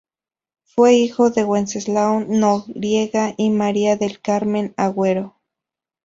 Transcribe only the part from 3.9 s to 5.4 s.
del Carmen Agüero.